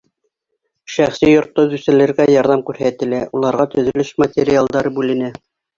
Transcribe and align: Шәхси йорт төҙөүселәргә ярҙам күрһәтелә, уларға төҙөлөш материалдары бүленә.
Шәхси 0.93 1.29
йорт 1.33 1.53
төҙөүселәргә 1.59 2.29
ярҙам 2.39 2.65
күрһәтелә, 2.71 3.23
уларға 3.41 3.71
төҙөлөш 3.77 4.17
материалдары 4.25 4.99
бүленә. 5.01 5.37